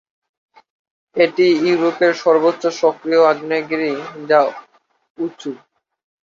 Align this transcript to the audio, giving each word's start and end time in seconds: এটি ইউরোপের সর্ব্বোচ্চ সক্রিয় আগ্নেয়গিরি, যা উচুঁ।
এটি 1.15 1.45
ইউরোপের 1.65 2.13
সর্ব্বোচ্চ 2.23 2.63
সক্রিয় 2.81 3.21
আগ্নেয়গিরি, 3.31 3.91
যা 4.29 4.39
উচুঁ। 5.17 5.55